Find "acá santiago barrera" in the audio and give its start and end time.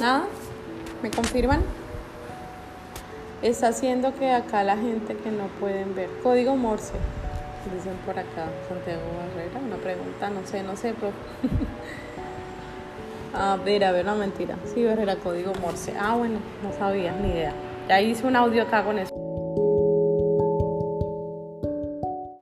8.18-9.60